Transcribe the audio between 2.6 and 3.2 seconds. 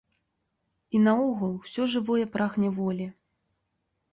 волі.